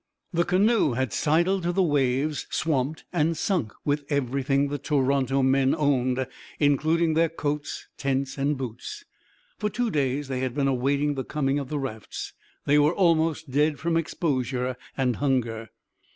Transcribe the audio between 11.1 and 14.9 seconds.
the coming of the rafts. They were almost dead from exposure